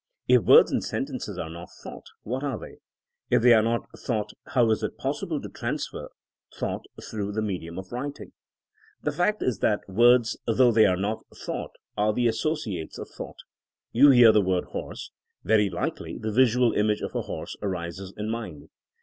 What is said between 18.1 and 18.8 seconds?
in mind.